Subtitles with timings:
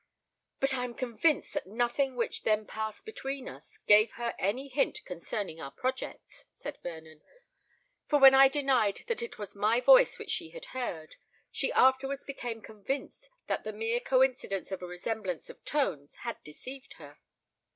[0.59, 5.05] "But I am convinced that nothing which then passed between us, gave her any hint
[5.05, 7.21] concerning our projects," said Vernon;
[8.07, 11.17] "for when I denied that it was my voice which she had heard,
[11.51, 16.93] she afterwards became convinced that the mere coincidence of a resemblance of tones had deceived
[16.93, 17.19] her.